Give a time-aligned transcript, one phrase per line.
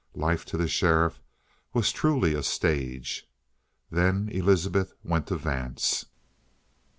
[0.15, 1.21] Life to the sheriff
[1.75, 3.29] was truly a stage.
[3.91, 6.07] Then Elizabeth went to Vance.